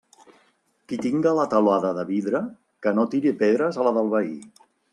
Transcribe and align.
Qui 0.91 0.97
tinga 1.03 1.33
la 1.39 1.45
teulada 1.51 1.91
de 1.99 2.07
vidre, 2.09 2.43
que 2.87 2.97
no 3.01 3.07
tire 3.15 3.35
pedres 3.45 3.77
a 3.83 3.89
la 3.89 3.93
del 3.99 4.13
veí. 4.19 4.35